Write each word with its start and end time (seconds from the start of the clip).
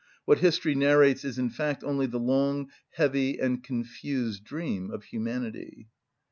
What 0.25 0.39
history 0.39 0.73
narrates 0.73 1.23
is 1.23 1.37
in 1.37 1.51
fact 1.51 1.83
only 1.83 2.07
the 2.07 2.17
long, 2.17 2.71
heavy, 2.95 3.37
and 3.39 3.63
confused 3.63 4.43
dream 4.43 4.89
of 4.89 5.03
humanity. 5.03 5.89